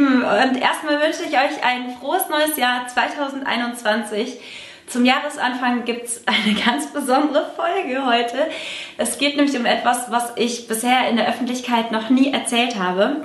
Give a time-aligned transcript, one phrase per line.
[0.00, 4.38] Lieben, und erstmal wünsche ich euch ein frohes neues Jahr 2021.
[4.86, 8.48] Zum Jahresanfang gibt es eine ganz besondere Folge heute.
[8.96, 13.24] Es geht nämlich um etwas, was ich bisher in der Öffentlichkeit noch nie erzählt habe,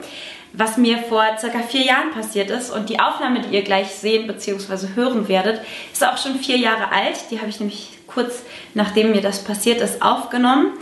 [0.53, 2.69] was mir vor circa vier Jahren passiert ist.
[2.69, 4.95] Und die Aufnahme, die ihr gleich sehen bzw.
[4.95, 5.61] hören werdet,
[5.91, 7.31] ist auch schon vier Jahre alt.
[7.31, 10.73] Die habe ich nämlich kurz nachdem mir das passiert ist aufgenommen.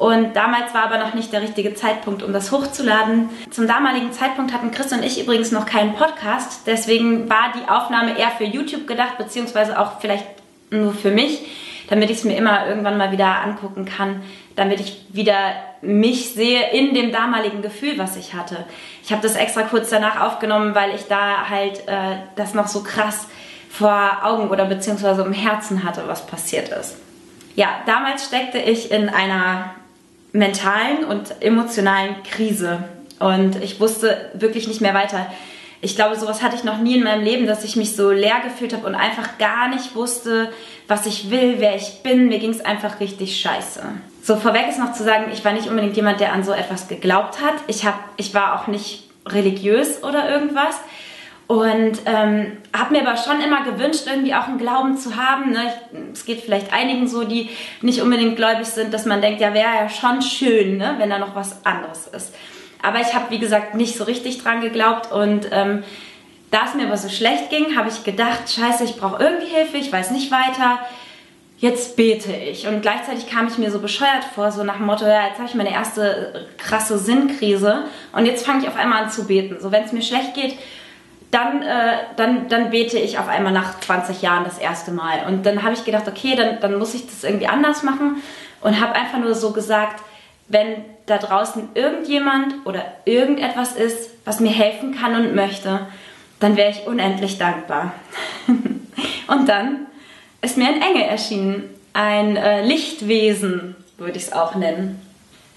[0.00, 3.28] Und damals war aber noch nicht der richtige Zeitpunkt, um das hochzuladen.
[3.50, 6.62] Zum damaligen Zeitpunkt hatten Chris und ich übrigens noch keinen Podcast.
[6.66, 10.24] Deswegen war die Aufnahme eher für YouTube gedacht, beziehungsweise auch vielleicht
[10.70, 11.42] nur für mich,
[11.90, 14.22] damit ich es mir immer irgendwann mal wieder angucken kann,
[14.56, 15.36] damit ich wieder
[15.82, 18.64] mich sehe in dem damaligen Gefühl, was ich hatte.
[19.04, 22.82] Ich habe das extra kurz danach aufgenommen, weil ich da halt äh, das noch so
[22.82, 23.28] krass
[23.68, 26.96] vor Augen oder beziehungsweise im Herzen hatte, was passiert ist.
[27.54, 29.74] Ja, damals steckte ich in einer
[30.32, 32.84] mentalen und emotionalen Krise.
[33.18, 35.26] Und ich wusste wirklich nicht mehr weiter.
[35.82, 38.40] Ich glaube, sowas hatte ich noch nie in meinem Leben, dass ich mich so leer
[38.44, 40.52] gefühlt habe und einfach gar nicht wusste,
[40.88, 42.28] was ich will, wer ich bin.
[42.28, 43.82] Mir ging es einfach richtig scheiße.
[44.22, 46.88] So, vorweg ist noch zu sagen, ich war nicht unbedingt jemand, der an so etwas
[46.88, 47.54] geglaubt hat.
[47.66, 50.76] Ich, hab, ich war auch nicht religiös oder irgendwas.
[51.50, 55.50] Und ähm, habe mir aber schon immer gewünscht, irgendwie auch einen Glauben zu haben.
[55.50, 55.72] Ne?
[56.12, 59.66] es geht vielleicht einigen so, die nicht unbedingt gläubig sind, dass man denkt, ja, wäre
[59.66, 60.94] ja schon schön, ne?
[60.98, 62.32] wenn da noch was anderes ist.
[62.84, 65.10] Aber ich habe, wie gesagt, nicht so richtig dran geglaubt.
[65.10, 65.82] Und ähm,
[66.52, 69.76] da es mir aber so schlecht ging, habe ich gedacht, scheiße, ich brauche irgendwie Hilfe,
[69.78, 70.78] ich weiß nicht weiter.
[71.58, 72.68] Jetzt bete ich.
[72.68, 75.48] Und gleichzeitig kam ich mir so bescheuert vor, so nach dem Motto, ja, jetzt habe
[75.48, 79.56] ich meine erste krasse Sinnkrise und jetzt fange ich auf einmal an zu beten.
[79.58, 80.56] So, wenn es mir schlecht geht,
[81.30, 85.26] dann, äh, dann, dann bete ich auf einmal nach 20 Jahren das erste Mal.
[85.26, 88.22] Und dann habe ich gedacht, okay, dann, dann muss ich das irgendwie anders machen
[88.60, 90.02] und habe einfach nur so gesagt,
[90.48, 95.86] wenn da draußen irgendjemand oder irgendetwas ist, was mir helfen kann und möchte,
[96.40, 97.92] dann wäre ich unendlich dankbar.
[99.28, 99.86] und dann
[100.42, 105.00] ist mir ein Engel erschienen, ein äh, Lichtwesen, würde ich es auch nennen.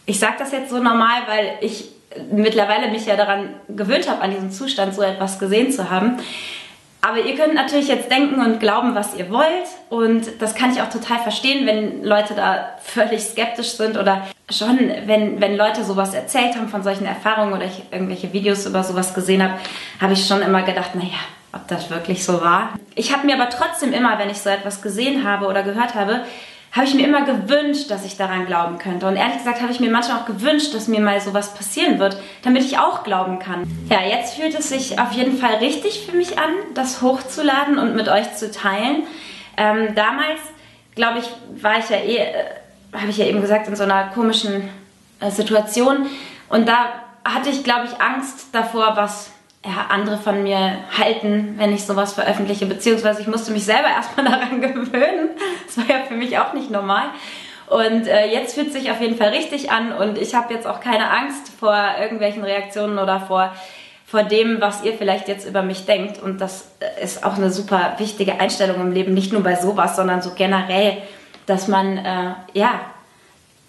[0.06, 1.93] Ich sage das jetzt so normal, weil ich
[2.32, 6.18] mittlerweile mich ja daran gewöhnt habe, an diesem Zustand so etwas gesehen zu haben.
[7.06, 9.68] Aber ihr könnt natürlich jetzt denken und glauben, was ihr wollt.
[9.90, 14.80] Und das kann ich auch total verstehen, wenn Leute da völlig skeptisch sind oder schon,
[15.06, 19.14] wenn, wenn Leute sowas erzählt haben von solchen Erfahrungen oder ich irgendwelche Videos über sowas
[19.14, 19.56] gesehen habe,
[20.00, 21.20] habe ich schon immer gedacht, naja,
[21.52, 22.70] ob das wirklich so war.
[22.96, 26.22] Ich habe mir aber trotzdem immer, wenn ich so etwas gesehen habe oder gehört habe,
[26.74, 29.08] habe ich mir immer gewünscht, dass ich daran glauben könnte.
[29.08, 32.18] Und ehrlich gesagt habe ich mir manchmal auch gewünscht, dass mir mal sowas passieren wird,
[32.42, 33.64] damit ich auch glauben kann.
[33.90, 37.96] Ja, jetzt fühlt es sich auf jeden Fall richtig für mich an, das hochzuladen und
[37.96, 39.04] mit euch zu teilen.
[39.56, 40.40] Ähm, damals,
[40.96, 42.34] glaube ich, war ich ja eh, äh,
[42.92, 44.68] habe ich ja eben gesagt, in so einer komischen
[45.20, 46.08] äh, Situation.
[46.50, 46.86] Und da
[47.24, 49.30] hatte ich, glaube ich, Angst davor, was
[49.66, 54.26] ja, andere von mir halten, wenn ich sowas veröffentliche, beziehungsweise ich musste mich selber erstmal
[54.26, 55.30] daran gewöhnen.
[55.66, 57.06] Das war ja für mich auch nicht normal.
[57.68, 60.80] Und äh, jetzt fühlt sich auf jeden Fall richtig an und ich habe jetzt auch
[60.82, 63.54] keine Angst vor irgendwelchen Reaktionen oder vor,
[64.06, 66.22] vor dem, was ihr vielleicht jetzt über mich denkt.
[66.22, 66.68] Und das
[67.02, 70.98] ist auch eine super wichtige Einstellung im Leben, nicht nur bei sowas, sondern so generell,
[71.46, 72.82] dass man äh, ja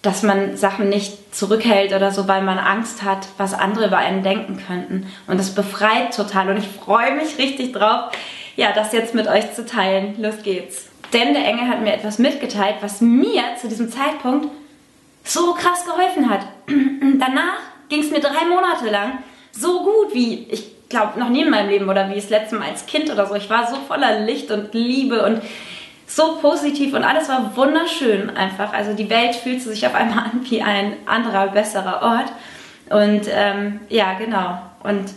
[0.05, 4.23] dass man Sachen nicht zurückhält oder so, weil man Angst hat, was andere über einen
[4.23, 5.11] denken könnten.
[5.27, 6.49] Und das befreit total.
[6.49, 8.11] Und ich freue mich richtig drauf,
[8.55, 10.15] ja, das jetzt mit euch zu teilen.
[10.21, 10.87] Los geht's.
[11.13, 14.47] Denn der Engel hat mir etwas mitgeteilt, was mir zu diesem Zeitpunkt
[15.23, 16.41] so krass geholfen hat.
[16.67, 19.19] Danach ging es mir drei Monate lang
[19.51, 22.69] so gut wie, ich glaube, noch nie in meinem Leben oder wie es letztes Mal
[22.69, 23.35] als Kind oder so.
[23.35, 25.41] Ich war so voller Licht und Liebe und
[26.07, 28.73] so positiv und alles war wunderschön einfach.
[28.73, 32.31] Also die Welt fühlte sich auf einmal an wie ein anderer, besserer Ort.
[32.89, 34.59] Und ähm, ja, genau.
[34.83, 35.11] Und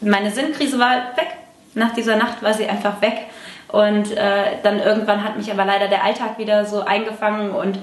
[0.00, 1.28] meine Sinnkrise war weg.
[1.74, 3.26] Nach dieser Nacht war sie einfach weg.
[3.68, 7.78] Und äh, dann irgendwann hat mich aber leider der Alltag wieder so eingefangen und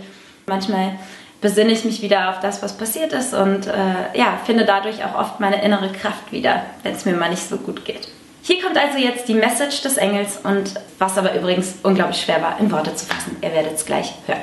[0.46, 0.94] manchmal
[1.40, 5.16] besinne ich mich wieder auf das, was passiert ist und äh, ja, finde dadurch auch
[5.16, 8.10] oft meine innere Kraft wieder, wenn es mir mal nicht so gut geht.
[8.48, 12.58] Hier kommt also jetzt die Message des Engels und was aber übrigens unglaublich schwer war,
[12.62, 13.36] in Worte zu fassen.
[13.42, 14.40] Ihr werdet es gleich hören.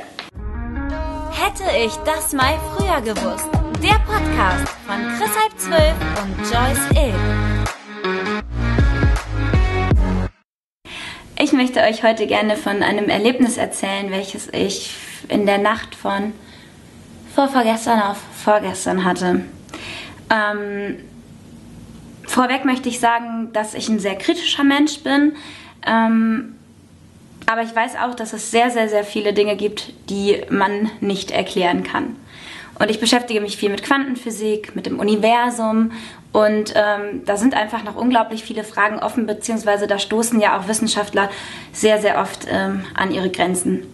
[1.32, 3.48] Hätte ich das mal früher gewusst.
[3.82, 7.14] Der Podcast von Chris Halb 12 und Joyce Ill.
[11.38, 14.94] Ich möchte euch heute gerne von einem Erlebnis erzählen, welches ich
[15.28, 16.34] in der Nacht von
[17.34, 19.46] vorvorgestern auf vorgestern hatte.
[20.28, 20.98] Ähm,
[22.34, 25.36] Vorweg möchte ich sagen, dass ich ein sehr kritischer Mensch bin.
[25.86, 26.56] Ähm,
[27.46, 31.30] aber ich weiß auch, dass es sehr, sehr, sehr viele Dinge gibt, die man nicht
[31.30, 32.16] erklären kann.
[32.80, 35.92] Und ich beschäftige mich viel mit Quantenphysik, mit dem Universum
[36.34, 40.66] Und ähm, da sind einfach noch unglaublich viele Fragen offen, beziehungsweise da stoßen ja auch
[40.66, 41.30] Wissenschaftler
[41.72, 43.86] sehr, sehr oft ähm, an ihre Grenzen.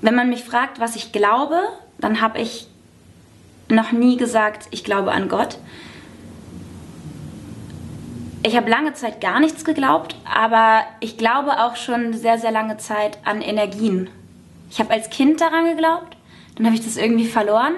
[0.00, 1.60] Wenn man mich fragt, was ich glaube,
[1.98, 2.68] dann habe ich
[3.68, 5.58] noch nie gesagt, ich glaube an Gott.
[8.46, 12.76] Ich habe lange Zeit gar nichts geglaubt, aber ich glaube auch schon sehr, sehr lange
[12.76, 14.08] Zeit an Energien.
[14.70, 16.16] Ich habe als Kind daran geglaubt,
[16.54, 17.74] dann habe ich das irgendwie verloren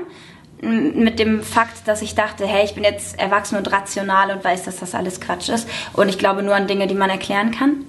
[0.61, 4.65] mit dem Fakt, dass ich dachte, hey, ich bin jetzt erwachsen und rational und weiß,
[4.65, 7.87] dass das alles Quatsch ist und ich glaube nur an Dinge, die man erklären kann.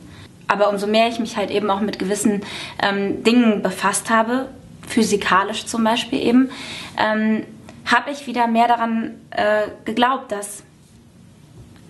[0.48, 2.44] Aber umso mehr ich mich halt eben auch mit gewissen
[2.81, 4.48] ähm, Dingen befasst habe,
[4.88, 6.50] physikalisch zum Beispiel eben,
[6.98, 7.44] ähm,
[7.84, 10.64] habe ich wieder mehr daran äh, geglaubt, dass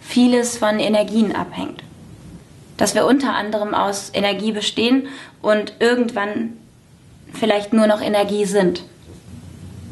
[0.09, 1.83] vieles von Energien abhängt.
[2.77, 5.07] Dass wir unter anderem aus Energie bestehen
[5.41, 6.53] und irgendwann
[7.33, 8.83] vielleicht nur noch Energie sind.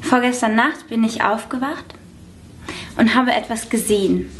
[0.01, 1.85] Vorgestern Nacht bin ich aufgewacht
[2.97, 4.31] und habe etwas gesehen.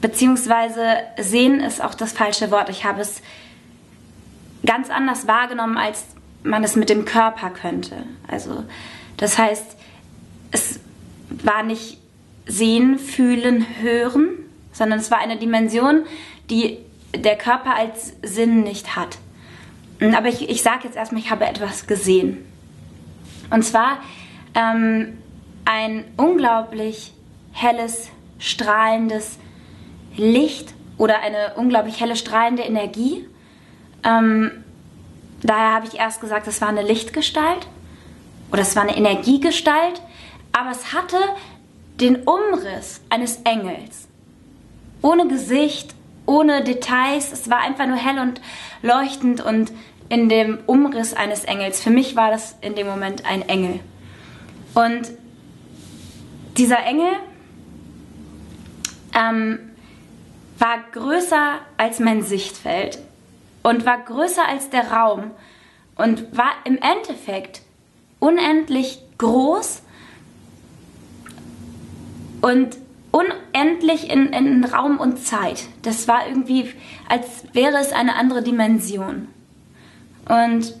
[0.00, 2.70] Beziehungsweise sehen ist auch das falsche Wort.
[2.70, 3.20] Ich habe es
[4.64, 6.06] ganz anders wahrgenommen, als
[6.44, 8.04] man es mit dem Körper könnte.
[8.26, 8.64] Also
[9.18, 9.76] das heißt,
[10.50, 10.80] es
[11.28, 11.98] war nicht
[12.46, 14.41] sehen, fühlen, hören,
[14.72, 16.04] sondern es war eine Dimension,
[16.50, 16.78] die
[17.14, 19.18] der Körper als Sinn nicht hat.
[20.16, 22.44] Aber ich, ich sage jetzt erstmal, ich habe etwas gesehen.
[23.50, 23.98] Und zwar
[24.54, 25.18] ähm,
[25.64, 27.12] ein unglaublich
[27.52, 28.08] helles,
[28.38, 29.38] strahlendes
[30.16, 33.26] Licht oder eine unglaublich helle, strahlende Energie.
[34.04, 34.64] Ähm,
[35.42, 37.68] daher habe ich erst gesagt, es war eine Lichtgestalt
[38.50, 40.02] oder es war eine Energiegestalt,
[40.52, 41.18] aber es hatte
[42.00, 44.08] den Umriss eines Engels.
[45.02, 45.94] Ohne Gesicht,
[46.26, 48.40] ohne Details, es war einfach nur hell und
[48.82, 49.72] leuchtend und
[50.08, 51.82] in dem Umriss eines Engels.
[51.82, 53.80] Für mich war das in dem Moment ein Engel.
[54.74, 55.10] Und
[56.56, 57.12] dieser Engel
[59.14, 59.58] ähm,
[60.58, 62.98] war größer als mein Sichtfeld
[63.62, 65.30] und war größer als der Raum
[65.96, 67.62] und war im Endeffekt
[68.18, 69.82] unendlich groß
[72.42, 72.76] und
[73.12, 75.64] unendlich in, in Raum und Zeit.
[75.82, 76.72] Das war irgendwie,
[77.08, 79.28] als wäre es eine andere Dimension.
[80.28, 80.74] Und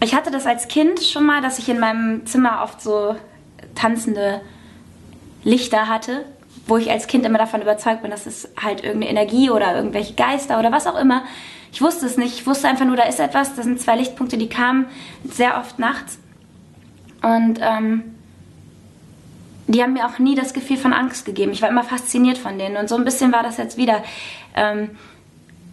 [0.00, 3.16] ich hatte das als Kind schon mal, dass ich in meinem Zimmer oft so
[3.74, 4.40] tanzende
[5.44, 6.24] Lichter hatte,
[6.66, 10.14] wo ich als Kind immer davon überzeugt bin, dass es halt irgendeine Energie oder irgendwelche
[10.14, 11.24] Geister oder was auch immer.
[11.72, 12.34] Ich wusste es nicht.
[12.34, 13.54] Ich wusste einfach nur, da ist etwas.
[13.56, 14.86] Das sind zwei Lichtpunkte, die kamen
[15.24, 16.18] sehr oft nachts.
[17.20, 18.13] Und ähm,
[19.66, 21.52] die haben mir auch nie das Gefühl von Angst gegeben.
[21.52, 22.76] Ich war immer fasziniert von denen.
[22.76, 24.02] Und so ein bisschen war das jetzt wieder.
[24.54, 24.90] Ähm,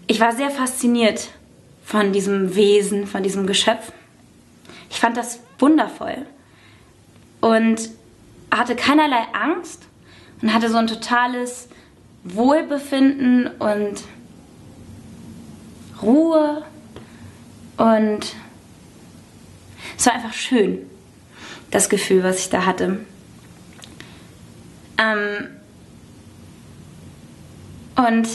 [0.07, 1.29] ich war sehr fasziniert
[1.83, 3.91] von diesem Wesen, von diesem Geschöpf.
[4.89, 6.25] Ich fand das wundervoll
[7.41, 7.89] und
[8.49, 9.83] hatte keinerlei Angst
[10.41, 11.69] und hatte so ein totales
[12.23, 14.03] Wohlbefinden und
[16.01, 16.63] Ruhe
[17.77, 18.35] und
[19.97, 20.79] es war einfach schön,
[21.71, 22.99] das Gefühl, was ich da hatte.
[25.01, 25.49] Ähm
[27.95, 28.27] und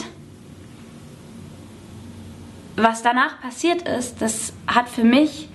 [2.77, 5.49] was danach passiert ist, das hat für mich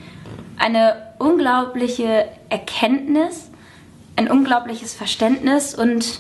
[0.58, 3.50] eine unglaubliche Erkenntnis,
[4.16, 6.20] ein unglaubliches Verständnis und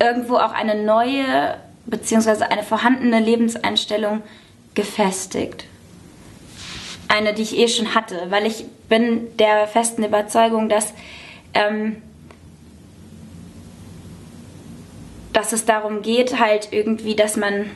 [0.00, 1.56] irgendwo auch eine neue
[1.86, 2.44] bzw.
[2.44, 4.22] eine vorhandene Lebenseinstellung
[4.74, 5.66] gefestigt.
[7.08, 10.92] Eine, die ich eh schon hatte, weil ich bin der festen Überzeugung, dass,
[11.54, 12.02] ähm,
[15.34, 17.70] dass es darum geht, halt irgendwie, dass man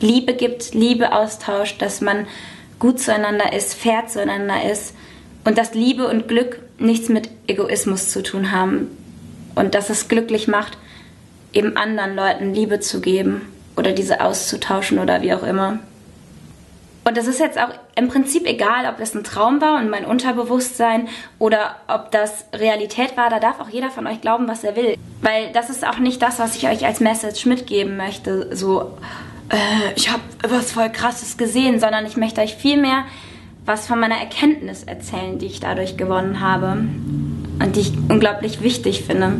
[0.00, 2.26] Liebe gibt, Liebe austauscht, dass man
[2.78, 4.94] gut zueinander ist, fair zueinander ist
[5.44, 8.88] und dass Liebe und Glück nichts mit Egoismus zu tun haben
[9.54, 10.78] und dass es glücklich macht,
[11.52, 13.42] eben anderen Leuten Liebe zu geben
[13.76, 15.80] oder diese auszutauschen oder wie auch immer.
[17.04, 20.04] Und das ist jetzt auch im Prinzip egal, ob es ein Traum war und mein
[20.04, 23.30] Unterbewusstsein oder ob das Realität war.
[23.30, 24.96] Da darf auch jeder von euch glauben, was er will.
[25.22, 28.54] Weil das ist auch nicht das, was ich euch als Message mitgeben möchte.
[28.54, 28.98] So,
[29.48, 33.04] äh, ich habe was voll Krasses gesehen, sondern ich möchte euch viel mehr
[33.66, 39.04] was von meiner Erkenntnis erzählen, die ich dadurch gewonnen habe und die ich unglaublich wichtig
[39.04, 39.34] finde.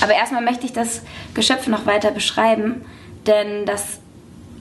[0.00, 1.02] Aber erstmal möchte ich das
[1.34, 2.82] Geschöpf noch weiter beschreiben,
[3.26, 3.99] denn das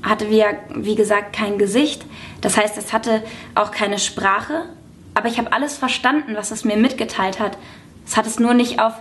[0.02, 0.44] hatte, wie,
[0.76, 2.06] wie gesagt, kein Gesicht.
[2.42, 3.24] Das heißt, es hatte
[3.56, 4.66] auch keine Sprache.
[5.14, 7.58] Aber ich habe alles verstanden, was es mir mitgeteilt hat.
[8.06, 8.94] Es hat es nur nicht auf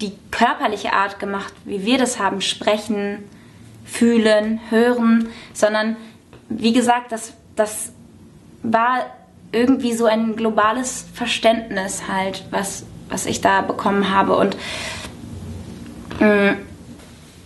[0.00, 3.24] die körperliche Art gemacht, wie wir das haben, sprechen,
[3.84, 5.96] fühlen, hören, sondern
[6.48, 7.92] wie gesagt, das, das
[8.62, 9.06] war
[9.52, 14.36] irgendwie so ein globales Verständnis halt, was, was ich da bekommen habe.
[14.36, 14.56] Und
[16.20, 16.56] mm,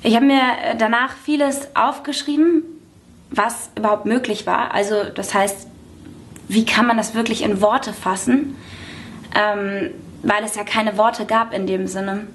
[0.02, 0.40] ich habe mir
[0.78, 2.62] danach vieles aufgeschrieben,
[3.30, 4.72] was überhaupt möglich war.
[4.72, 5.68] Also das heißt,
[6.48, 8.56] wie kann man das wirklich in Worte fassen?
[9.34, 9.90] Ähm,
[10.22, 12.26] weil es ja keine Worte gab in dem Sinne.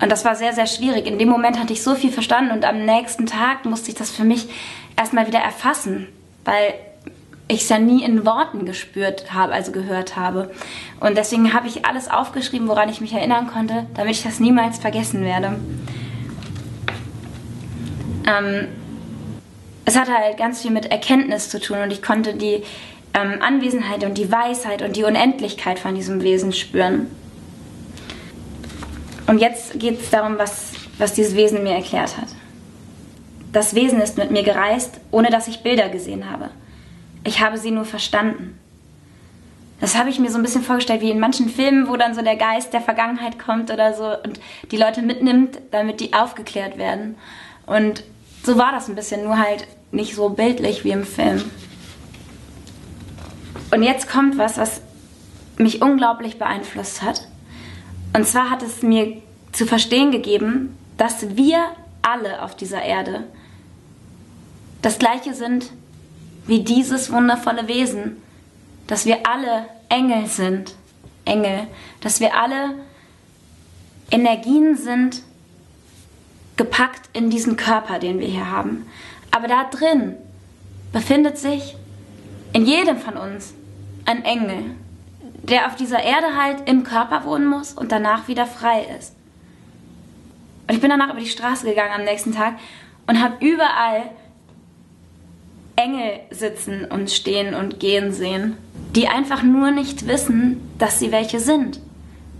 [0.00, 1.06] Und das war sehr, sehr schwierig.
[1.06, 4.10] In dem Moment hatte ich so viel verstanden und am nächsten Tag musste ich das
[4.10, 4.48] für mich
[4.96, 6.08] erstmal wieder erfassen,
[6.44, 6.74] weil
[7.48, 10.50] ich es ja nie in Worten gespürt habe, also gehört habe.
[11.00, 14.78] Und deswegen habe ich alles aufgeschrieben, woran ich mich erinnern konnte, damit ich das niemals
[14.78, 15.58] vergessen werde.
[18.26, 18.68] Ähm,
[19.86, 22.62] es hatte halt ganz viel mit Erkenntnis zu tun und ich konnte die
[23.14, 27.06] ähm, Anwesenheit und die Weisheit und die Unendlichkeit von diesem Wesen spüren.
[29.28, 32.28] Und jetzt geht es darum, was, was dieses Wesen mir erklärt hat.
[33.52, 36.50] Das Wesen ist mit mir gereist, ohne dass ich Bilder gesehen habe.
[37.24, 38.58] Ich habe sie nur verstanden.
[39.80, 42.22] Das habe ich mir so ein bisschen vorgestellt, wie in manchen Filmen, wo dann so
[42.22, 44.40] der Geist der Vergangenheit kommt oder so und
[44.72, 47.16] die Leute mitnimmt, damit die aufgeklärt werden.
[47.66, 48.02] Und
[48.42, 51.44] so war das ein bisschen, nur halt nicht so bildlich wie im Film.
[53.70, 54.80] Und jetzt kommt was, was
[55.58, 57.26] mich unglaublich beeinflusst hat.
[58.14, 59.20] Und zwar hat es mir
[59.52, 61.64] zu verstehen gegeben, dass wir
[62.02, 63.24] alle auf dieser Erde
[64.82, 65.72] das gleiche sind
[66.46, 68.22] wie dieses wundervolle Wesen,
[68.86, 70.74] dass wir alle Engel sind,
[71.24, 71.66] Engel,
[72.00, 72.76] dass wir alle
[74.10, 75.22] Energien sind,
[76.56, 78.86] gepackt in diesen Körper, den wir hier haben.
[79.30, 80.16] Aber da drin
[80.92, 81.76] befindet sich
[82.52, 83.54] in jedem von uns
[84.06, 84.76] ein Engel,
[85.42, 89.14] der auf dieser Erde halt im Körper wohnen muss und danach wieder frei ist.
[90.66, 92.54] Und ich bin danach über die Straße gegangen am nächsten Tag
[93.06, 94.10] und habe überall
[95.76, 98.56] Engel sitzen und stehen und gehen sehen,
[98.94, 101.80] die einfach nur nicht wissen, dass sie welche sind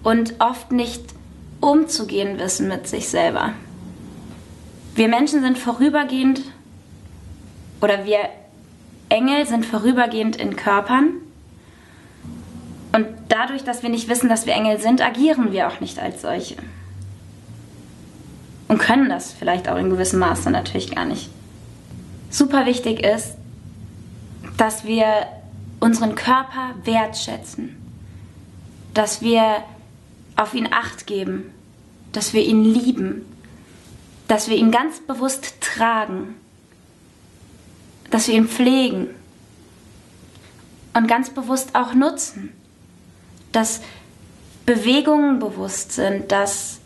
[0.02, 1.02] und oft nicht
[1.60, 3.52] umzugehen wissen mit sich selber.
[4.94, 6.40] Wir Menschen sind vorübergehend
[7.80, 8.18] oder wir
[9.08, 11.14] Engel sind vorübergehend in Körpern.
[12.92, 16.22] Und dadurch, dass wir nicht wissen, dass wir Engel sind, agieren wir auch nicht als
[16.22, 16.56] solche.
[18.68, 21.30] Und können das vielleicht auch in gewissem Maße natürlich gar nicht.
[22.30, 23.36] Super wichtig ist,
[24.56, 25.26] dass wir
[25.78, 27.76] unseren Körper wertschätzen,
[28.94, 29.62] dass wir
[30.34, 31.52] auf ihn acht geben,
[32.12, 33.24] dass wir ihn lieben,
[34.26, 36.34] dass wir ihn ganz bewusst tragen,
[38.10, 39.08] dass wir ihn pflegen
[40.94, 42.52] und ganz bewusst auch nutzen
[43.56, 43.80] dass
[44.66, 46.78] Bewegungen bewusst sind, dass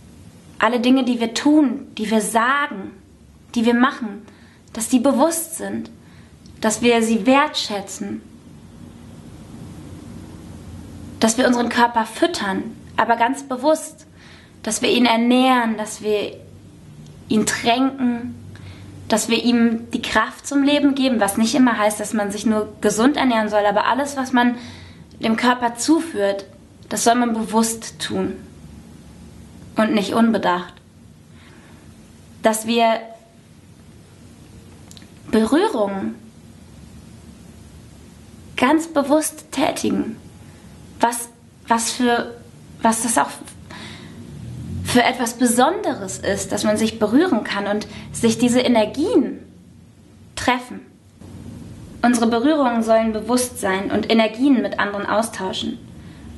[0.60, 2.92] alle Dinge, die wir tun, die wir sagen,
[3.56, 4.24] die wir machen,
[4.72, 5.90] dass die bewusst sind,
[6.60, 8.22] dass wir sie wertschätzen,
[11.18, 14.06] dass wir unseren Körper füttern, aber ganz bewusst,
[14.62, 16.36] dass wir ihn ernähren, dass wir
[17.28, 18.36] ihn tränken,
[19.10, 22.46] dass wir ihm die Kraft zum Leben geben, was nicht immer heißt, dass man sich
[22.46, 24.54] nur gesund ernähren soll, aber alles, was man
[25.18, 26.46] dem Körper zuführt,
[26.88, 28.36] das soll man bewusst tun
[29.76, 30.74] und nicht unbedacht.
[32.42, 33.00] Dass wir
[35.30, 36.14] Berührungen
[38.56, 40.16] ganz bewusst tätigen.
[41.00, 41.30] Was,
[41.66, 42.36] was, für,
[42.82, 43.30] was das auch
[44.90, 49.40] für etwas Besonderes ist, dass man sich berühren kann und sich diese Energien
[50.37, 50.80] treffen.
[52.02, 55.78] Unsere Berührungen sollen bewusst sein und Energien mit anderen austauschen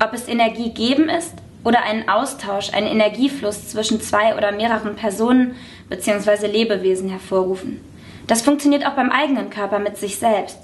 [0.02, 5.54] ob es Energie geben ist oder einen Austausch, einen Energiefluss zwischen zwei oder mehreren Personen
[5.88, 6.46] bzw.
[6.46, 7.80] Lebewesen hervorrufen.
[8.26, 10.58] Das funktioniert auch beim eigenen Körper mit sich selbst.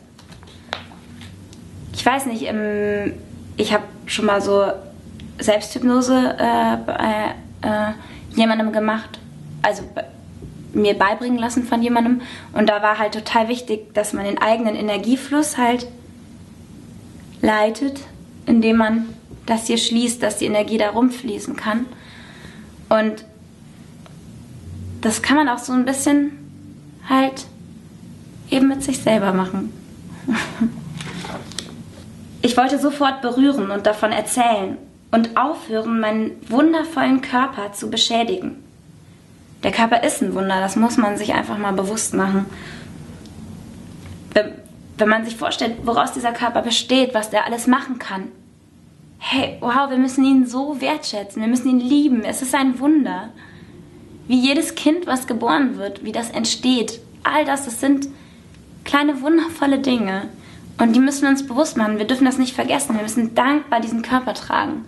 [1.92, 2.42] Ich weiß nicht,
[3.56, 4.64] ich habe schon mal so
[5.38, 7.28] Selbsthypnose äh,
[7.62, 7.92] äh,
[8.36, 9.18] jemandem gemacht,
[9.62, 9.82] also
[10.72, 12.20] mir beibringen lassen von jemandem.
[12.52, 15.86] Und da war halt total wichtig, dass man den eigenen Energiefluss halt
[17.40, 18.00] leitet,
[18.46, 19.06] indem man
[19.46, 21.86] das hier schließt, dass die Energie da rumfließen kann.
[22.88, 23.24] Und
[25.00, 26.32] das kann man auch so ein bisschen
[27.08, 27.46] halt
[28.50, 29.72] eben mit sich selber machen.
[32.40, 34.78] Ich wollte sofort berühren und davon erzählen
[35.10, 38.62] und aufhören, meinen wundervollen Körper zu beschädigen.
[39.62, 42.46] Der Körper ist ein Wunder, das muss man sich einfach mal bewusst machen.
[44.96, 48.28] Wenn man sich vorstellt, woraus dieser Körper besteht, was der alles machen kann,
[49.18, 52.22] hey, wow, wir müssen ihn so wertschätzen, wir müssen ihn lieben.
[52.24, 53.30] Es ist ein Wunder.
[54.26, 57.00] Wie jedes Kind, was geboren wird, wie das entsteht.
[57.24, 58.08] All das, das sind
[58.84, 60.28] kleine wundervolle Dinge.
[60.78, 61.98] Und die müssen wir uns bewusst machen.
[61.98, 62.94] Wir dürfen das nicht vergessen.
[62.94, 64.84] Wir müssen dankbar diesen Körper tragen.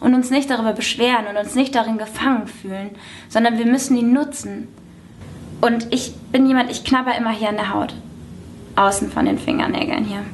[0.00, 2.90] Und uns nicht darüber beschweren und uns nicht darin gefangen fühlen,
[3.28, 4.68] sondern wir müssen ihn nutzen.
[5.60, 7.94] Und ich bin jemand, ich knabber immer hier an der Haut.
[8.76, 10.24] Außen von den Fingernägeln hier.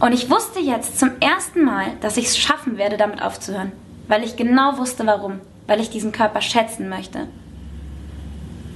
[0.00, 3.72] Und ich wusste jetzt zum ersten Mal, dass ich es schaffen werde, damit aufzuhören.
[4.08, 5.40] Weil ich genau wusste, warum.
[5.66, 7.28] Weil ich diesen Körper schätzen möchte.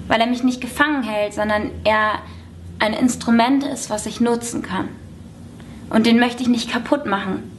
[0.09, 2.21] Weil er mich nicht gefangen hält, sondern er
[2.79, 4.89] ein Instrument ist, was ich nutzen kann.
[5.91, 7.58] Und den möchte ich nicht kaputt machen.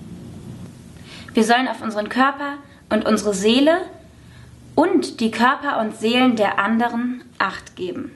[1.33, 2.57] Wir sollen auf unseren Körper
[2.89, 3.81] und unsere Seele
[4.75, 8.11] und die Körper und Seelen der anderen Acht geben.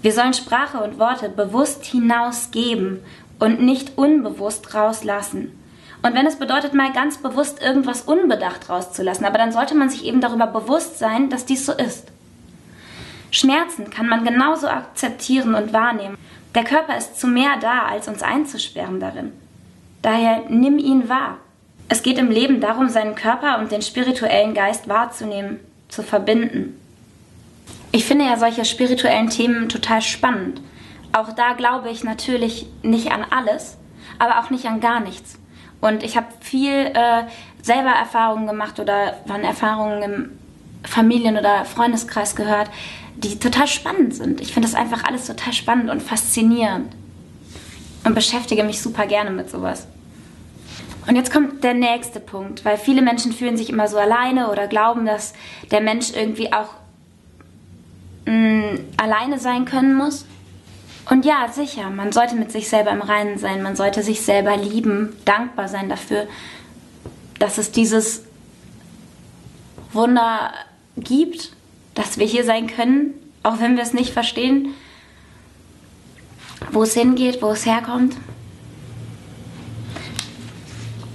[0.00, 3.00] Wir sollen Sprache und Worte bewusst hinausgeben
[3.38, 5.52] und nicht unbewusst rauslassen.
[6.02, 10.04] Und wenn es bedeutet, mal ganz bewusst irgendwas unbedacht rauszulassen, aber dann sollte man sich
[10.04, 12.08] eben darüber bewusst sein, dass dies so ist.
[13.30, 16.18] Schmerzen kann man genauso akzeptieren und wahrnehmen.
[16.54, 19.32] Der Körper ist zu mehr da, als uns einzusperren darin.
[20.02, 21.38] Daher nimm ihn wahr.
[21.88, 26.78] Es geht im Leben darum, seinen Körper und den spirituellen Geist wahrzunehmen, zu verbinden.
[27.90, 30.60] Ich finde ja solche spirituellen Themen total spannend.
[31.12, 33.76] Auch da glaube ich natürlich nicht an alles,
[34.18, 35.38] aber auch nicht an gar nichts.
[35.82, 37.24] Und ich habe viel äh,
[37.60, 40.30] selber Erfahrungen gemacht oder von Erfahrungen im
[40.84, 42.70] Familien- oder Freundeskreis gehört,
[43.16, 44.40] die total spannend sind.
[44.40, 46.94] Ich finde das einfach alles total spannend und faszinierend
[48.04, 49.86] und beschäftige mich super gerne mit sowas.
[51.06, 54.68] Und jetzt kommt der nächste Punkt, weil viele Menschen fühlen sich immer so alleine oder
[54.68, 55.34] glauben, dass
[55.70, 56.68] der Mensch irgendwie auch
[58.26, 60.26] mh, mm, alleine sein können muss.
[61.10, 64.56] Und ja, sicher, man sollte mit sich selber im Reinen sein, man sollte sich selber
[64.56, 66.28] lieben, dankbar sein dafür,
[67.40, 68.22] dass es dieses
[69.92, 70.52] Wunder
[70.96, 71.52] gibt,
[71.94, 74.74] dass wir hier sein können, auch wenn wir es nicht verstehen,
[76.70, 78.16] wo es hingeht, wo es herkommt.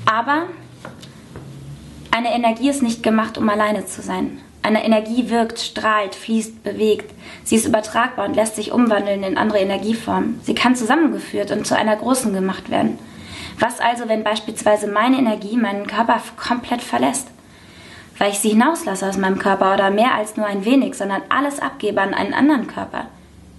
[0.07, 0.43] Aber
[2.11, 4.39] eine Energie ist nicht gemacht, um alleine zu sein.
[4.63, 7.13] Eine Energie wirkt, strahlt, fließt, bewegt.
[7.43, 10.39] Sie ist übertragbar und lässt sich umwandeln in andere Energieformen.
[10.43, 12.97] Sie kann zusammengeführt und zu einer großen gemacht werden.
[13.59, 17.27] Was also, wenn beispielsweise meine Energie meinen Körper komplett verlässt?
[18.17, 21.59] Weil ich sie hinauslasse aus meinem Körper oder mehr als nur ein wenig, sondern alles
[21.59, 23.07] abgebe an einen anderen Körper.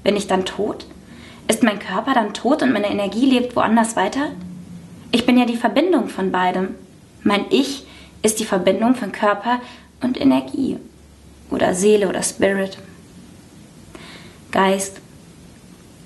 [0.03, 0.87] Bin ich dann tot?
[1.47, 4.31] Ist mein Körper dann tot und meine Energie lebt woanders weiter?
[5.11, 6.75] Ich bin ja die Verbindung von beidem.
[7.23, 7.87] Mein Ich
[8.23, 9.61] ist die Verbindung von Körper
[10.03, 10.77] und Energie
[11.51, 12.79] oder Seele oder Spirit.
[14.51, 15.01] Geist.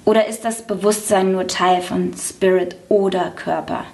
[0.04, 3.84] Oder ist das Bewusstsein nur Teil von Spirit oder Körper?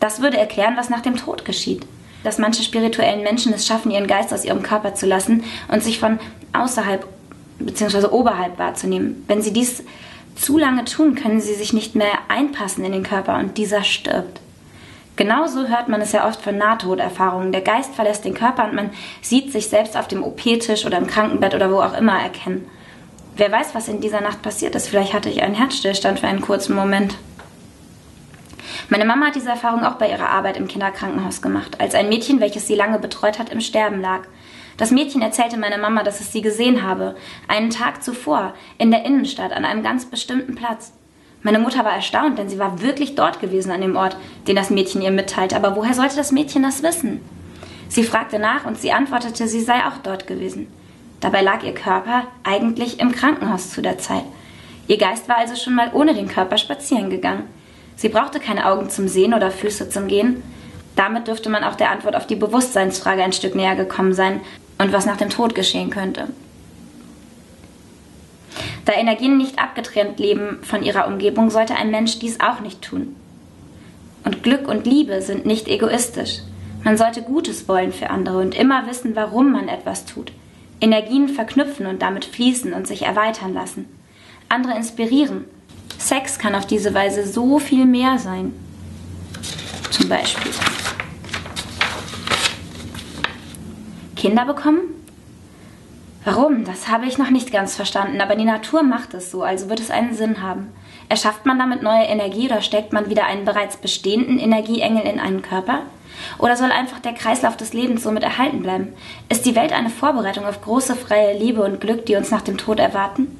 [0.00, 1.86] Das würde erklären, was nach dem Tod geschieht.
[2.22, 5.98] Dass manche spirituellen Menschen es schaffen, ihren Geist aus ihrem Körper zu lassen und sich
[5.98, 6.18] von
[6.52, 7.06] außerhalb
[7.58, 8.06] bzw.
[8.08, 9.24] oberhalb wahrzunehmen.
[9.26, 9.82] Wenn sie dies
[10.34, 14.40] zu lange tun, können sie sich nicht mehr einpassen in den Körper und dieser stirbt.
[15.16, 17.52] Genauso hört man es ja oft von Nahtoderfahrungen.
[17.52, 18.90] Der Geist verlässt den Körper und man
[19.20, 22.66] sieht sich selbst auf dem OP-Tisch oder im Krankenbett oder wo auch immer erkennen.
[23.36, 24.88] Wer weiß, was in dieser Nacht passiert ist.
[24.88, 27.16] Vielleicht hatte ich einen Herzstillstand für einen kurzen Moment.
[28.88, 32.40] Meine Mama hat diese Erfahrung auch bei ihrer Arbeit im Kinderkrankenhaus gemacht, als ein Mädchen,
[32.40, 34.22] welches sie lange betreut hat, im Sterben lag.
[34.80, 37.14] Das Mädchen erzählte meiner Mama, dass es sie gesehen habe,
[37.48, 40.94] einen Tag zuvor, in der Innenstadt, an einem ganz bestimmten Platz.
[41.42, 44.16] Meine Mutter war erstaunt, denn sie war wirklich dort gewesen an dem Ort,
[44.48, 45.54] den das Mädchen ihr mitteilte.
[45.54, 47.20] Aber woher sollte das Mädchen das wissen?
[47.90, 50.66] Sie fragte nach und sie antwortete, sie sei auch dort gewesen.
[51.20, 54.24] Dabei lag ihr Körper eigentlich im Krankenhaus zu der Zeit.
[54.88, 57.44] Ihr Geist war also schon mal ohne den Körper spazieren gegangen.
[57.96, 60.42] Sie brauchte keine Augen zum Sehen oder Füße zum Gehen.
[60.96, 64.40] Damit dürfte man auch der Antwort auf die Bewusstseinsfrage ein Stück näher gekommen sein
[64.80, 66.28] und was nach dem Tod geschehen könnte.
[68.86, 73.14] Da Energien nicht abgetrennt leben von ihrer Umgebung, sollte ein Mensch dies auch nicht tun.
[74.24, 76.40] Und Glück und Liebe sind nicht egoistisch.
[76.82, 80.32] Man sollte Gutes wollen für andere und immer wissen, warum man etwas tut.
[80.80, 83.84] Energien verknüpfen und damit fließen und sich erweitern lassen.
[84.48, 85.44] Andere inspirieren.
[85.98, 88.54] Sex kann auf diese Weise so viel mehr sein.
[89.90, 90.52] Zum Beispiel.
[94.20, 94.82] Kinder bekommen?
[96.26, 96.66] Warum?
[96.66, 99.80] Das habe ich noch nicht ganz verstanden, aber die Natur macht es so, also wird
[99.80, 100.68] es einen Sinn haben.
[101.08, 105.40] Erschafft man damit neue Energie oder steckt man wieder einen bereits bestehenden Energieengel in einen
[105.40, 105.84] Körper?
[106.36, 108.92] Oder soll einfach der Kreislauf des Lebens somit erhalten bleiben?
[109.30, 112.58] Ist die Welt eine Vorbereitung auf große freie Liebe und Glück, die uns nach dem
[112.58, 113.34] Tod erwarten?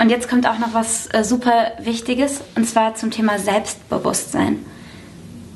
[0.00, 4.64] Und jetzt kommt auch noch was äh, super Wichtiges, und zwar zum Thema Selbstbewusstsein.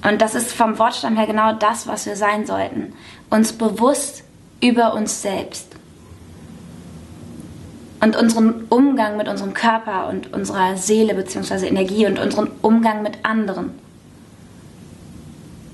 [0.02, 2.94] Und das ist vom Wortstamm her genau das, was wir sein sollten.
[3.28, 4.24] Uns bewusst
[4.60, 5.76] über uns selbst.
[8.00, 11.66] Und unseren Umgang mit unserem Körper und unserer Seele bzw.
[11.66, 13.78] Energie und unseren Umgang mit anderen.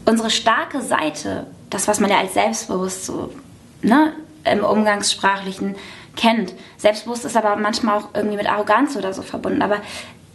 [0.06, 3.32] unsere starke Seite, das, was man ja als selbstbewusst so
[3.82, 4.12] ne,
[4.44, 5.74] im Umgangssprachlichen
[6.16, 6.54] kennt.
[6.78, 9.60] Selbstbewusst ist aber manchmal auch irgendwie mit Arroganz oder so verbunden.
[9.62, 9.78] Aber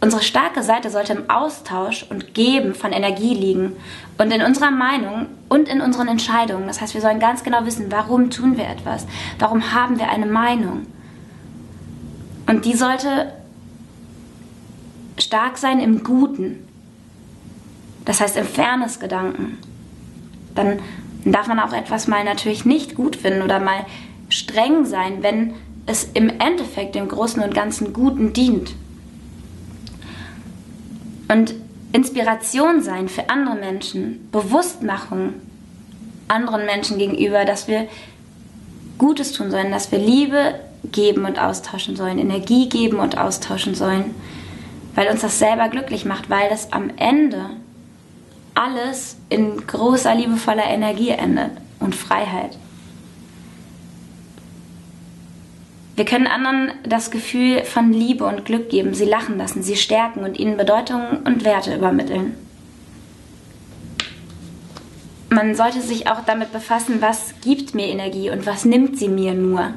[0.02, 3.76] unsere starke Seite sollte im Austausch und Geben von Energie liegen
[4.18, 6.66] und in unserer Meinung und in unseren Entscheidungen.
[6.66, 9.06] Das heißt, wir sollen ganz genau wissen, warum tun wir etwas,
[9.38, 10.86] warum haben wir eine Meinung.
[12.48, 13.32] Und die sollte
[15.18, 16.66] stark sein im Guten.
[18.04, 19.58] Das heißt im Fairness-Gedanken.
[20.56, 20.80] Dann
[21.24, 23.86] darf man auch etwas mal natürlich nicht gut finden oder mal
[24.28, 25.54] streng sein, wenn
[25.86, 28.74] es im Endeffekt dem Großen und Ganzen Guten dient.
[31.32, 31.54] Und
[31.92, 35.34] Inspiration sein für andere Menschen, Bewusstmachung
[36.28, 37.88] anderen Menschen gegenüber, dass wir
[38.98, 44.14] Gutes tun sollen, dass wir Liebe geben und austauschen sollen, Energie geben und austauschen sollen,
[44.94, 47.50] weil uns das selber glücklich macht, weil das am Ende
[48.54, 52.58] alles in großer, liebevoller Energie endet und Freiheit.
[55.94, 60.24] Wir können anderen das Gefühl von Liebe und Glück geben, sie lachen lassen, sie stärken
[60.24, 62.34] und ihnen Bedeutungen und Werte übermitteln.
[65.28, 69.34] Man sollte sich auch damit befassen, was gibt mir Energie und was nimmt sie mir
[69.34, 69.72] nur.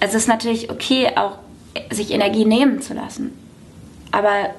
[0.00, 1.38] Es ist natürlich okay, auch
[1.90, 3.32] sich Energie nehmen zu lassen.
[4.12, 4.50] Aber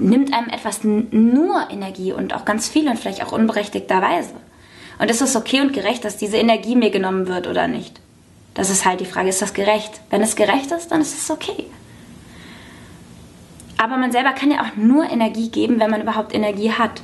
[0.00, 4.34] nimmt einem etwas nur Energie und auch ganz viel und vielleicht auch unberechtigterweise.
[4.98, 8.00] Und ist es okay und gerecht, dass diese Energie mir genommen wird oder nicht?
[8.56, 10.00] Das ist halt die Frage, ist das gerecht?
[10.08, 11.66] Wenn es gerecht ist, dann ist es okay.
[13.76, 17.02] Aber man selber kann ja auch nur Energie geben, wenn man überhaupt Energie hat.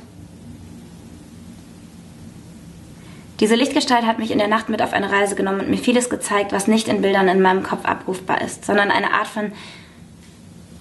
[3.39, 6.09] Diese Lichtgestalt hat mich in der Nacht mit auf eine Reise genommen und mir vieles
[6.09, 9.51] gezeigt, was nicht in Bildern in meinem Kopf abrufbar ist, sondern eine Art von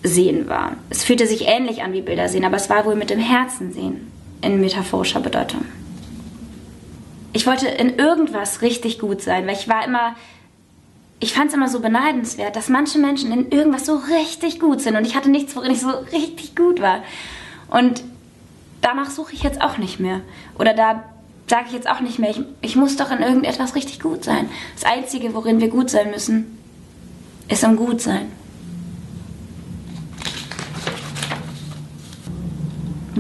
[0.03, 0.73] Sehen war.
[0.89, 3.73] Es fühlte sich ähnlich an wie Bilder sehen, aber es war wohl mit dem Herzen
[3.73, 5.65] sehen in metaphorischer Bedeutung.
[7.33, 10.17] Ich wollte in irgendwas richtig gut sein, weil ich war immer,
[11.23, 14.97] ich fand es immer so beneidenswert, dass manche Menschen in irgendwas so richtig gut sind
[14.97, 17.05] und ich hatte nichts, worin ich so richtig gut war.
[17.71, 18.03] Und
[18.81, 20.21] danach suche ich jetzt auch nicht mehr.
[20.59, 21.05] Oder da
[21.47, 24.51] sage ich jetzt auch nicht mehr, ich, ich muss doch in irgendetwas richtig gut sein.
[24.75, 26.59] Das Einzige, worin wir gut sein müssen,
[27.49, 28.27] ist im Gutsein.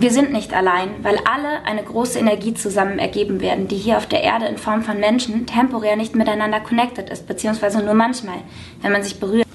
[0.03, 4.07] Wir sind nicht allein, weil alle eine große Energie zusammen ergeben werden, die hier auf
[4.07, 8.39] der Erde in Form von Menschen temporär nicht miteinander connected ist, beziehungsweise nur manchmal,
[8.81, 9.47] wenn man sich berührt.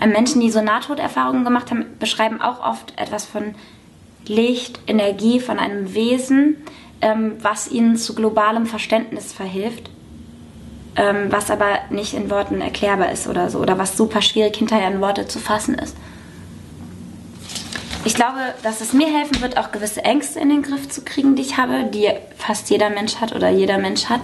[0.00, 3.56] Ähm, Menschen, die so Nahtoderfahrungen gemacht haben, beschreiben auch oft etwas von
[4.28, 6.58] Licht, Energie, von einem Wesen,
[7.00, 9.90] ähm, was ihnen zu globalem Verständnis verhilft,
[10.94, 14.92] ähm, was aber nicht in Worten erklärbar ist oder so, oder was super schwierig hinterher
[14.92, 15.96] in Worte zu fassen ist.
[18.06, 21.34] Ich glaube, dass es mir helfen wird, auch gewisse Ängste in den Griff zu kriegen,
[21.34, 24.20] die ich habe, die fast jeder Mensch hat oder jeder Mensch hat.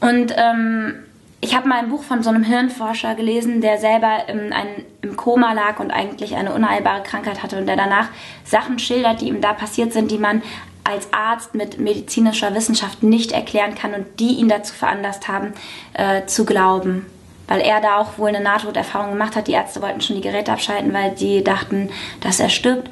[0.00, 0.94] Und ähm,
[1.40, 5.16] ich habe mal ein Buch von so einem Hirnforscher gelesen, der selber im, ein, im
[5.16, 8.10] Koma lag und eigentlich eine unheilbare Krankheit hatte und der danach
[8.44, 10.42] Sachen schildert, die ihm da passiert sind, die man
[10.84, 15.54] als Arzt mit medizinischer Wissenschaft nicht erklären kann und die ihn dazu veranlasst haben,
[15.94, 17.06] äh, zu glauben
[17.48, 19.48] weil er da auch wohl eine Nahtoderfahrung gemacht hat.
[19.48, 22.90] Die Ärzte wollten schon die Geräte abschalten, weil die dachten, dass er stirbt.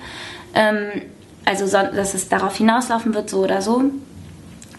[0.54, 1.02] Ähm,
[1.44, 3.82] also, dass es darauf hinauslaufen wird, so oder so.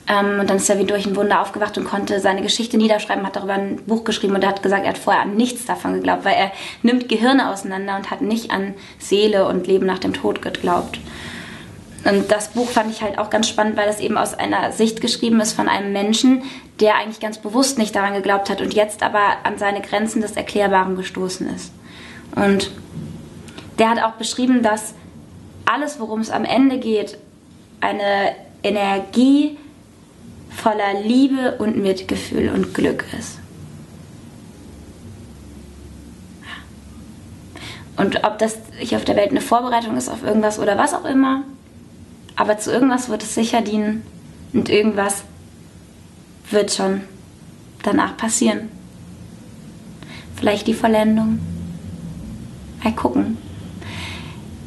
[0.07, 3.25] Ähm, und dann ist er wie durch ein Wunder aufgewacht und konnte seine Geschichte niederschreiben,
[3.25, 5.93] hat darüber ein Buch geschrieben und er hat gesagt, er hat vorher an nichts davon
[5.93, 6.51] geglaubt, weil er
[6.83, 10.99] nimmt Gehirne auseinander und hat nicht an Seele und Leben nach dem Tod geglaubt.
[12.05, 15.01] Und das Buch fand ich halt auch ganz spannend, weil es eben aus einer Sicht
[15.01, 16.43] geschrieben ist von einem Menschen,
[16.79, 20.33] der eigentlich ganz bewusst nicht daran geglaubt hat und jetzt aber an seine Grenzen des
[20.33, 21.71] Erklärbaren gestoßen ist.
[22.35, 22.69] Und
[23.79, 24.93] der hat auch beschrieben, dass
[25.65, 27.17] alles, worum es am Ende geht,
[27.81, 29.57] eine Energie
[30.51, 33.39] voller Liebe und Mitgefühl und Glück ist.
[37.97, 41.05] Und ob das hier auf der Welt eine Vorbereitung ist auf irgendwas oder was auch
[41.05, 41.43] immer,
[42.35, 44.03] aber zu irgendwas wird es sicher dienen
[44.53, 45.23] und irgendwas
[46.49, 47.01] wird schon
[47.83, 48.69] danach passieren.
[50.35, 51.39] Vielleicht die Vollendung.
[52.83, 53.37] Mal gucken.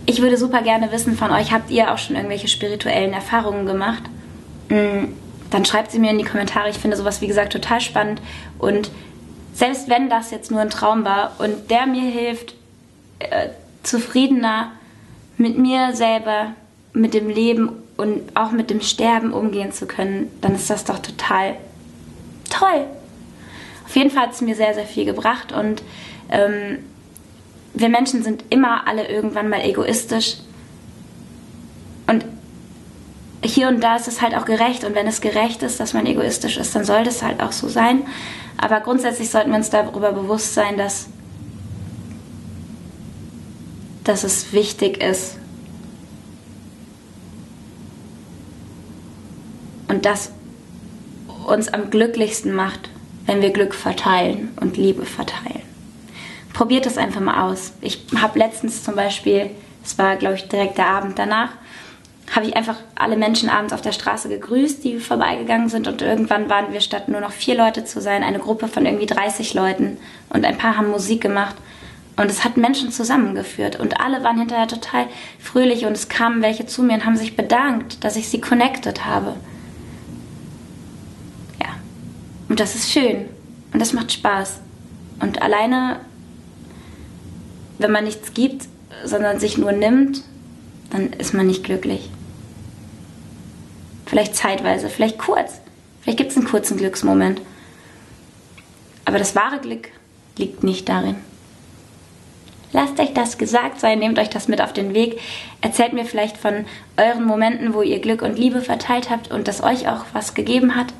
[0.07, 4.03] Ich würde super gerne wissen von euch, habt ihr auch schon irgendwelche spirituellen Erfahrungen gemacht?
[4.71, 5.13] Mm,
[5.51, 6.71] dann schreibt sie mir in die Kommentare.
[6.71, 8.23] Ich finde sowas, wie gesagt, total spannend.
[8.59, 8.91] Und
[9.53, 12.55] selbst wenn das jetzt nur ein Traum war und der mir hilft,
[13.19, 13.49] äh,
[13.83, 14.73] zufriedener
[15.37, 16.55] mit mir selber
[16.99, 20.99] mit dem Leben und auch mit dem Sterben umgehen zu können, dann ist das doch
[20.99, 21.57] total
[22.51, 22.85] toll.
[23.87, 25.83] Auf jeden Fall hat es mir sehr, sehr viel gebracht und
[26.31, 26.79] ähm,
[27.75, 30.39] wir Menschen sind immer alle irgendwann mal egoistisch.
[32.07, 32.25] Und
[33.43, 36.07] hier und da ist es halt auch gerecht und wenn es gerecht ist, dass man
[36.07, 38.03] egoistisch ist, dann sollte es halt auch so sein.
[38.57, 41.09] Aber grundsätzlich sollten wir uns darüber bewusst sein, dass,
[44.05, 45.39] dass es wichtig ist
[49.89, 50.33] und das
[51.47, 52.91] uns am glücklichsten macht,
[53.27, 55.63] wenn wir Glück verteilen und Liebe verteilen.
[56.53, 57.73] Probiert es einfach mal aus.
[57.81, 59.51] Ich habe letztens zum Beispiel,
[59.85, 61.51] es war glaube ich direkt der Abend danach,
[62.35, 66.49] habe ich einfach alle Menschen abends auf der Straße gegrüßt, die vorbeigegangen sind und irgendwann
[66.49, 69.99] waren wir statt nur noch vier Leute zu sein, eine Gruppe von irgendwie 30 Leuten
[70.29, 71.57] und ein paar haben Musik gemacht
[72.17, 75.07] und es hat Menschen zusammengeführt und alle waren hinterher total
[75.39, 79.07] fröhlich und es kamen welche zu mir und haben sich bedankt, dass ich sie connected
[79.07, 79.37] habe.
[81.61, 81.69] Ja,
[82.49, 83.27] und das ist schön
[83.73, 84.61] und das macht Spaß
[85.21, 86.01] und alleine,
[87.79, 88.67] wenn man nichts gibt,
[89.05, 90.23] sondern sich nur nimmt,
[90.91, 92.11] dann ist man nicht glücklich.
[94.07, 95.61] Vielleicht zeitweise, vielleicht kurz.
[96.01, 97.41] Vielleicht gibt es einen kurzen Glücksmoment.
[99.05, 99.89] Aber das wahre Glück
[100.39, 101.17] liegt nicht darin.
[102.73, 105.19] Lasst euch das gesagt sein, nehmt euch das mit auf den Weg.
[105.61, 109.63] Erzählt mir vielleicht von euren Momenten, wo ihr Glück und Liebe verteilt habt und das
[109.63, 110.93] euch auch was gegeben hat.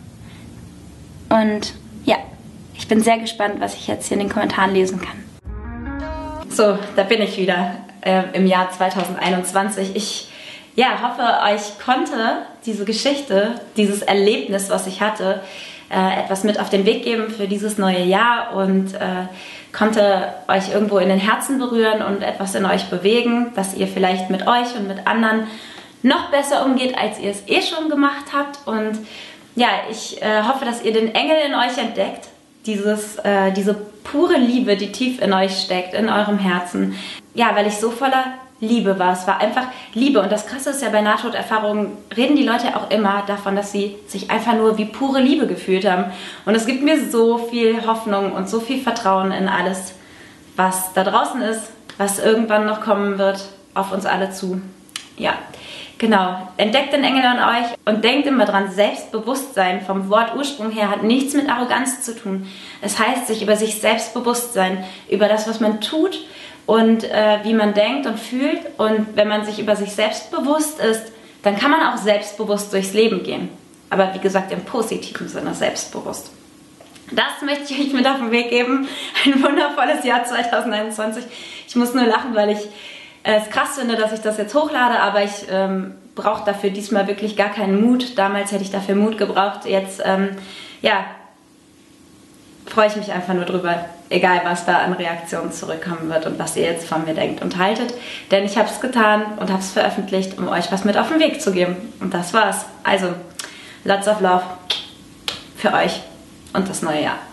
[1.29, 2.17] Und ja,
[2.75, 5.25] ich bin sehr gespannt, was ich jetzt hier in den Kommentaren lesen kann.
[6.49, 9.95] So, da bin ich wieder äh, im Jahr 2021.
[9.95, 10.29] Ich
[10.75, 15.43] ja, hoffe, euch konnte diese Geschichte, dieses Erlebnis, was ich hatte,
[15.91, 19.27] äh, etwas mit auf den Weg geben für dieses neue Jahr und äh,
[19.73, 24.31] konnte euch irgendwo in den Herzen berühren und etwas in euch bewegen, dass ihr vielleicht
[24.31, 25.47] mit euch und mit anderen
[26.03, 28.67] noch besser umgeht, als ihr es eh schon gemacht habt.
[28.67, 28.99] Und
[29.59, 32.29] ja, ich äh, hoffe, dass ihr den Engel in euch entdeckt,
[32.65, 36.95] dieses, äh, diese pure Liebe, die tief in euch steckt, in eurem Herzen.
[37.35, 38.25] Ja, weil ich so voller
[38.61, 39.13] Liebe war.
[39.13, 40.21] Es war einfach Liebe.
[40.21, 43.97] Und das Krasse ist ja bei Nahtoderfahrungen, reden die Leute auch immer davon, dass sie
[44.07, 46.13] sich einfach nur wie pure Liebe gefühlt haben.
[46.45, 49.95] Und es gibt mir so viel Hoffnung und so viel Vertrauen in alles,
[50.57, 53.45] was da draußen ist, was irgendwann noch kommen wird,
[53.75, 54.61] auf uns alle zu.
[55.17, 55.35] Ja,
[55.99, 56.49] genau.
[56.57, 61.03] Entdeckt den Engel an euch und denkt immer dran, Selbstbewusstsein vom Wort Ursprung her hat
[61.03, 62.49] nichts mit Arroganz zu tun.
[62.81, 66.19] Es heißt, sich über sich selbst bewusst sein, über das, was man tut,
[66.69, 68.61] und äh, wie man denkt und fühlt.
[68.77, 71.03] Und wenn man sich über sich selbst bewusst ist,
[71.43, 73.49] dann kann man auch selbstbewusst durchs Leben gehen.
[73.89, 76.31] Aber wie gesagt, im positiven Sinne selbstbewusst.
[77.11, 78.87] Das möchte ich euch mit auf den Weg geben.
[79.25, 81.25] Ein wundervolles Jahr 2021.
[81.67, 82.69] Ich muss nur lachen, weil ich
[83.37, 87.37] es krass finde, dass ich das jetzt hochlade, aber ich ähm, brauche dafür diesmal wirklich
[87.37, 88.17] gar keinen Mut.
[88.17, 89.67] Damals hätte ich dafür Mut gebraucht.
[89.67, 90.31] Jetzt, ähm,
[90.81, 91.05] ja,
[92.67, 96.57] freue ich mich einfach nur drüber, egal was da an Reaktionen zurückkommen wird und was
[96.57, 97.93] ihr jetzt von mir denkt und haltet.
[98.31, 101.21] Denn ich habe es getan und habe es veröffentlicht, um euch was mit auf den
[101.21, 101.77] Weg zu geben.
[102.01, 102.65] Und das war's.
[102.83, 103.09] Also,
[103.85, 104.45] lots of love
[105.57, 106.01] für euch
[106.55, 107.28] und das neue Jahr.